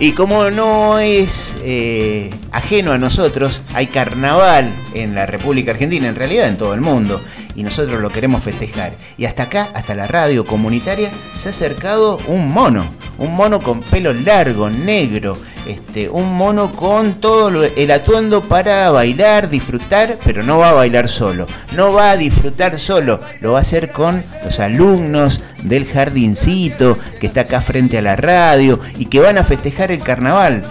[0.00, 6.16] Y como no es eh, ajeno a nosotros, hay carnaval en la República Argentina, en
[6.16, 7.20] realidad en todo el mundo,
[7.54, 8.92] y nosotros lo queremos festejar.
[9.16, 12.84] Y hasta acá, hasta la radio comunitaria, se ha acercado un mono,
[13.18, 19.50] un mono con pelo largo, negro, este, un mono con todo el atuendo para bailar,
[19.50, 21.46] disfrutar, pero no va a bailar solo,
[21.76, 27.26] no va a disfrutar solo, lo va a hacer con los alumnos del jardincito que
[27.26, 30.64] está acá frente a la radio y que van a festejar el carnaval.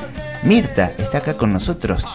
[0.44, 2.06] Mirta está acá con nosotros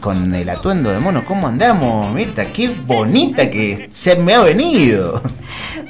[0.00, 1.24] con el atuendo de mono.
[1.24, 2.46] ¿Cómo andamos, Mirta?
[2.46, 5.22] Qué bonita que se me ha venido.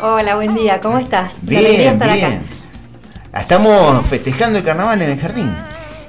[0.01, 1.39] Hola, buen día, ¿cómo estás?
[1.41, 2.39] Bien, estar acá.
[3.35, 5.51] Estamos festejando el carnaval en el jardín.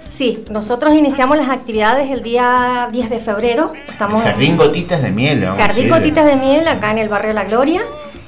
[0.06, 3.72] Sí, nosotros iniciamos las actividades el día 10 de febrero.
[3.88, 5.45] Estamos Jardín Gotitas de Miel.
[5.58, 7.81] Jardín Gotitas de Miel, acá en el barrio La Gloria.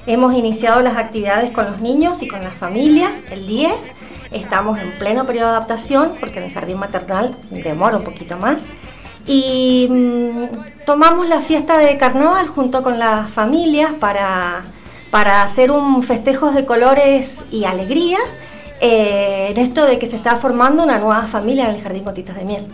[0.07, 3.91] Hemos iniciado las actividades con los niños y con las familias el 10.
[4.35, 8.67] Estamos en pleno periodo de adaptación porque en el jardín maternal demora un poquito más.
[9.25, 14.63] Y mm, tomamos la fiesta de carnaval junto con las familias para,
[15.09, 18.17] para hacer un festejo de colores y alegría
[18.81, 22.35] eh, en esto de que se está formando una nueva familia en el Jardín Gotitas
[22.35, 22.67] de Miel.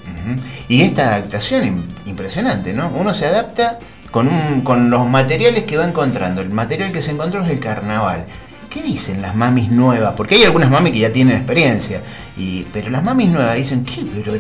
[0.68, 2.92] Y esta adaptación impresionante, ¿no?
[3.00, 3.78] Uno se adapta
[4.10, 6.42] con, con los materiales que va encontrando.
[6.42, 8.26] El material que se encontró es el carnaval.
[8.72, 10.14] ¿Qué dicen las mamis nuevas?
[10.16, 12.02] Porque hay algunas mamis que ya tienen experiencia,
[12.38, 14.04] y, pero las mamis nuevas dicen, ¿qué?
[14.16, 14.34] Pero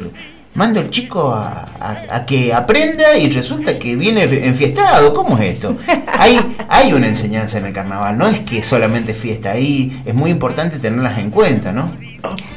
[0.53, 5.13] mando al chico a, que aprenda y resulta que viene enfiestado.
[5.13, 5.77] ¿Cómo es esto?
[6.17, 10.29] Hay, hay una enseñanza en el carnaval, no es que solamente fiesta, ahí es muy
[10.29, 11.91] importante tenerlas en cuenta, ¿no?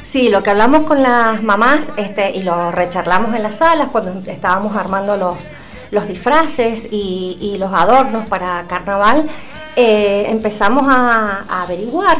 [0.03, 4.21] Sí, lo que hablamos con las mamás este, y lo recharlamos en las salas cuando
[4.29, 5.49] estábamos armando los,
[5.89, 9.27] los disfraces y, los adornos para carnaval,
[9.75, 12.17] eh, empezamos a averiguar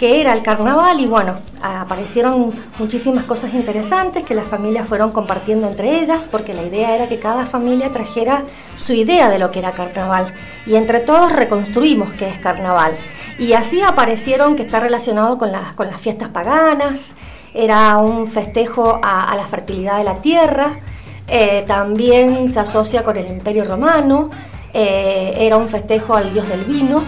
[0.00, 5.68] que era el carnaval y bueno, aparecieron muchísimas cosas interesantes que las familias fueron compartiendo
[5.68, 8.44] entre ellas porque la idea era que cada familia trajera
[8.76, 10.32] su idea de lo que era carnaval
[10.64, 12.96] y entre todos reconstruimos qué es carnaval.
[13.38, 17.12] Y así aparecieron que está relacionado con las, con las fiestas paganas,
[17.52, 20.80] era un festejo a, la fertilidad de la tierra,
[21.28, 24.30] eh, también se asocia con el imperio romano,
[24.72, 27.02] eh, era un festejo al dios del vino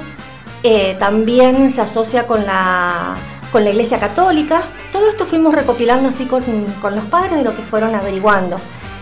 [0.64, 3.16] eh, también se asocia con la,
[3.50, 4.62] con la Iglesia Católica.
[4.92, 6.44] Todo esto fuimos recopilando así con,
[6.82, 8.58] los padres de lo que fueron averiguando.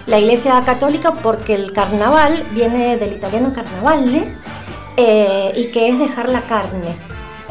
[0.06, 4.34] La Iglesia Católica porque el carnaval viene del italiano carnavalle
[4.96, 6.96] eh, y que es dejar la carne.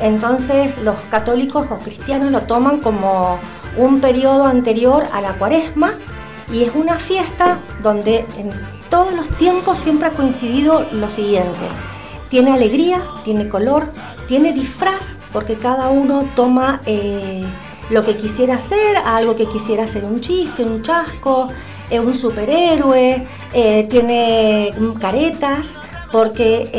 [0.01, 3.39] Entonces los católicos o cristianos lo toman como
[3.77, 5.93] un periodo anterior a la cuaresma
[6.51, 8.51] y es una fiesta donde en
[8.89, 11.67] todos los tiempos siempre ha coincidido lo siguiente
[12.29, 13.91] tiene alegría, tiene color,
[14.27, 17.43] tiene disfraz, porque cada uno toma eh,
[17.89, 21.49] lo que quisiera hacer, algo que quisiera hacer un chiste, un chasco,
[21.89, 25.79] eh, un superhéroe, eh, tiene caretas,
[26.11, 26.69] porque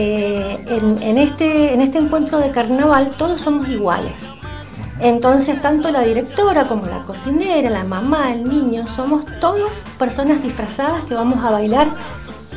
[0.66, 4.28] en, este, en este encuentro de carnaval todos somos iguales.
[5.00, 11.04] Entonces, tanto la directora como la cocinera, la mamá, el niño, somos todas personas disfrazadas
[11.04, 11.88] que vamos a bailar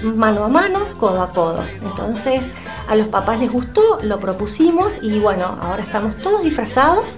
[0.03, 1.63] mano a mano, codo a codo.
[1.81, 2.51] Entonces
[2.87, 7.17] a los papás les gustó, lo propusimos y bueno, ahora estamos todos disfrazados.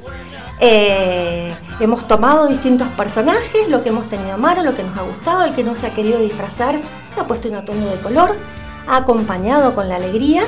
[0.60, 5.02] Eh, hemos tomado distintos personajes, lo que hemos tenido a mano, lo que nos ha
[5.02, 8.36] gustado, el que no se ha querido disfrazar, se ha puesto un atuendo de color,
[8.88, 10.44] ha acompañado con la alegría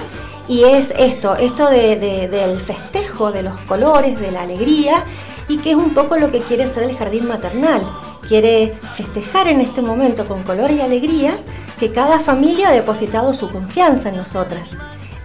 [0.47, 5.03] y es esto, esto del festejo de los colores, de la alegría
[5.47, 7.81] y que es un poco lo que quiere ser el jardín maternal
[8.27, 11.45] quiere festejar en este momento con color y alegrías
[11.79, 14.75] que cada familia ha depositado su confianza en nosotras.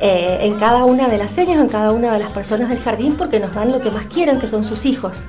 [0.00, 3.14] Eh, en cada una de las señas, en cada una de las personas del jardín,
[3.16, 5.26] porque nos dan lo que más quieren, que son sus hijos.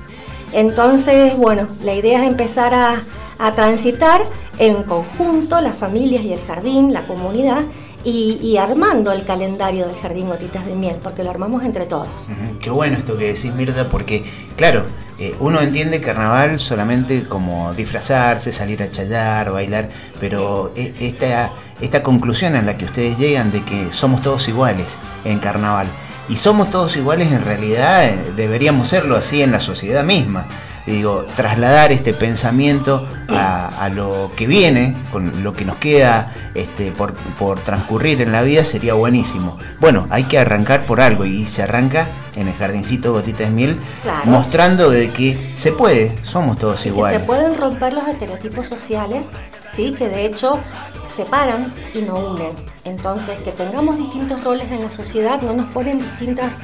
[0.52, 3.02] Entonces, bueno, la idea es empezar a,
[3.38, 4.22] a transitar
[4.58, 7.64] en conjunto las familias y el jardín, la comunidad,
[8.04, 12.30] y, armando el calendario del Jardín Gotitas de Miel, porque lo armamos entre todos.
[12.60, 14.24] Qué bueno esto que decís, Mirta, porque,
[14.56, 14.84] claro,
[15.18, 19.88] eh, uno entiende carnaval solamente como disfrazarse, salir a chayar, bailar,
[20.20, 24.98] pero e, esta, esta conclusión en la que ustedes llegan de que somos todos iguales
[25.24, 25.86] en carnaval,
[26.28, 30.46] y somos todos iguales en realidad, eh, deberíamos serlo así en la sociedad misma
[30.86, 37.14] digo, trasladar este pensamiento a, lo que viene, con lo que nos queda este, por,
[37.60, 39.58] transcurrir en la vida, sería buenísimo.
[39.80, 43.78] Bueno, hay que arrancar por algo y se arranca en el jardincito Gotitas Miel,
[44.24, 47.20] mostrando de que se puede, somos todos iguales.
[47.20, 49.30] se pueden romper los estereotipos sociales,
[49.66, 49.94] ¿sí?
[49.96, 50.58] que de hecho
[51.06, 52.52] separan y no unen.
[52.84, 56.58] Entonces, que tengamos distintos roles en la sociedad no nos ponen distintas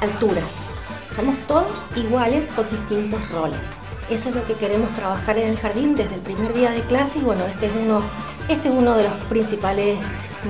[0.00, 0.60] alturas.
[1.10, 3.72] Somos todos iguales con distintos roles.
[4.08, 7.18] Eso es lo que queremos trabajar en el jardín desde el primer día de clase
[7.18, 8.02] y bueno, este es uno,
[8.48, 9.98] este es uno de los principales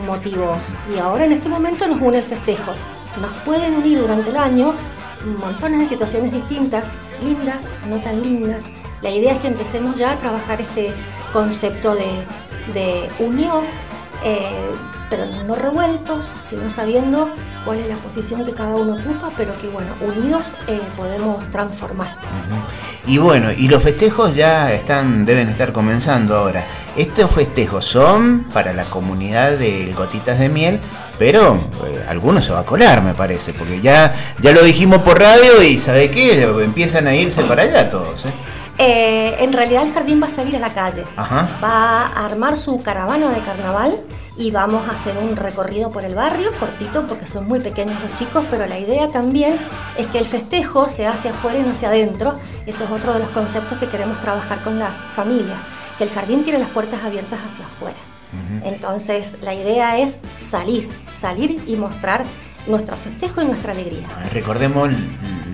[0.07, 0.59] motivos.
[0.95, 2.73] Y ahora en este momento nos une el festejo.
[3.21, 4.75] Nos pueden unir durante el año
[5.39, 8.69] montones de situaciones distintas, lindas, no tan lindas.
[9.03, 10.93] La idea es que empecemos ya a trabajar este
[11.33, 13.65] concepto de, unión,
[14.25, 14.71] eh,
[15.09, 17.31] pero no revueltos, sino sabiendo
[17.65, 22.17] cuál es la posición que cada uno ocupa, pero que bueno, unidos eh, podemos transformar.
[23.07, 26.67] Y bueno, y los festejos ya están, deben estar comenzando ahora.
[26.97, 30.81] Estos festejos son para la comunidad de Gotitas de Miel,
[31.19, 31.55] pero
[31.87, 35.63] eh, algunos se va a colar, me parece, porque ya, ya lo dijimos por radio
[35.63, 36.43] y ¿sabe qué?
[36.43, 38.27] Empiezan a irse para allá todos.
[38.27, 38.31] ¿eh?
[38.79, 42.83] Eh, en realidad el jardín va a salir a la calle, va a armar su
[42.83, 43.95] caravana de carnaval
[44.41, 48.15] y vamos a hacer un recorrido por el barrio, cortito porque son muy pequeños los
[48.15, 49.59] chicos, pero la idea también
[49.99, 52.39] es que el festejo se hace afuera y no hacia adentro.
[52.67, 55.63] Eso es otro de los conceptos que queremos trabajar con las familias,
[55.99, 57.99] que el jardín tiene las puertas abiertas hacia afuera.
[58.65, 62.25] Entonces la idea es salir, salir y mostrar
[62.67, 64.07] nuestro festejo y nuestra alegría.
[64.33, 64.91] Recordemos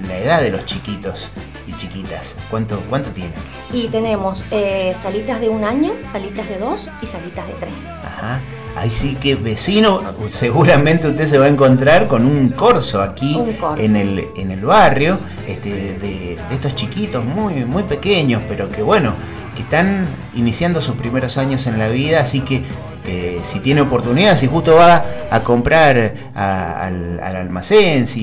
[0.07, 1.33] la edad de los chiquitos
[1.77, 2.37] chiquitas.
[2.51, 3.35] ¿Cuánto, cuánto tienen?
[3.73, 7.87] Y tenemos eh, salitas de un año, salitas de dos y salitas de tres.
[7.87, 8.41] Ajá.
[8.77, 13.41] Ahí sí que vecino, seguramente usted se va a encontrar con un corso aquí
[13.79, 15.19] En, el, en el barrio,
[15.49, 19.15] este, de, de, estos chiquitos muy, muy pequeños, pero que bueno,
[19.55, 22.63] que están iniciando sus primeros años en la vida, así que
[23.09, 28.23] eh, si tiene oportunidad, si justo va a comprar al, almacén, si,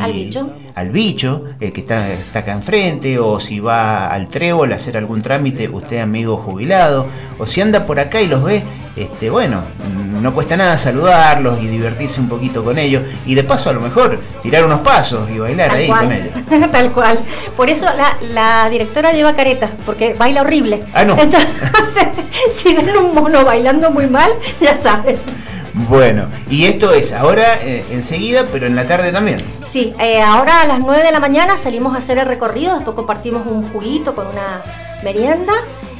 [0.75, 4.97] al bicho, eh, que está, está, acá enfrente, o si va al trébol a hacer
[4.97, 7.07] algún trámite, usted amigo jubilado,
[7.39, 8.63] o si anda por acá y los ve,
[8.95, 9.63] este, bueno,
[10.21, 13.81] no cuesta nada saludarlos y divertirse un poquito con ellos, y de paso a lo
[13.81, 16.33] mejor tirar unos pasos y bailar ahí con ellos.
[16.71, 17.19] Tal cual.
[17.57, 17.87] Por eso
[18.29, 20.83] la, directora lleva careta, porque baila horrible.
[20.93, 21.17] Ah, no.
[21.17, 22.07] Entonces,
[22.51, 24.31] si ven un mono bailando muy mal,
[24.61, 25.17] ya saben.
[25.73, 29.39] Bueno, y esto es ahora eh, enseguida, pero en la tarde también.
[29.65, 32.95] Sí, eh, ahora a las 9 de la mañana salimos a hacer el recorrido, después
[32.95, 34.61] compartimos un juguito con una
[35.03, 35.53] merienda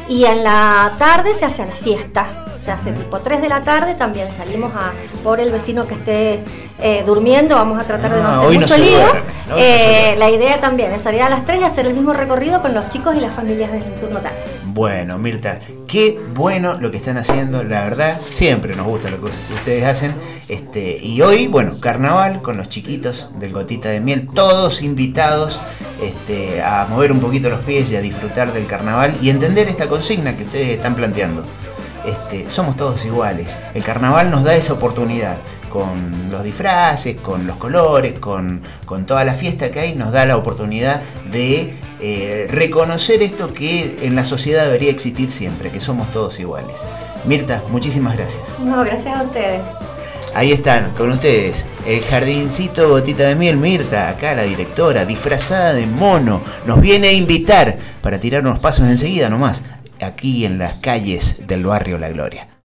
[0.08, 3.94] y en la tarde se hace la siesta se hace tipo 3 de la tarde,
[3.94, 6.44] también salimos a por el vecino que esté
[6.80, 9.34] eh, durmiendo, vamos a tratar de no ah, hacer mucho lío.
[9.58, 12.74] Eh, la idea también es salir a las 3 y hacer el mismo recorrido con
[12.74, 14.38] los chicos y las familias del turno tarde.
[14.68, 19.28] Bueno, Mirta, qué bueno lo que están haciendo, la verdad, siempre nos gusta lo que
[19.54, 20.16] ustedes hacen.
[20.48, 25.60] Este, y hoy, bueno, carnaval con los chiquitos del Gotita de Miel, todos invitados
[26.02, 29.88] este, a mover un poquito los pies y a disfrutar del carnaval y entender esta
[29.88, 31.44] consigna que ustedes están planteando.
[32.06, 33.58] Este, somos todos iguales.
[33.74, 35.38] El carnaval nos da esa oportunidad
[35.74, 38.62] con los disfraces, con los colores, con,
[39.08, 41.02] toda la fiesta que hay, nos da la oportunidad
[41.32, 46.86] de eh, reconocer esto que en la sociedad debería existir siempre, que somos todos iguales.
[47.26, 48.54] Mirta, muchísimas gracias.
[48.60, 49.62] No, gracias a ustedes.
[50.36, 55.86] Ahí están, con ustedes, el jardincito Gotita de Miel, Mirta, acá la directora, disfrazada de
[55.88, 59.64] mono, nos viene a invitar para tirar unos pasos enseguida nomás
[60.04, 62.53] aquí en las calles del barrio La Gloria.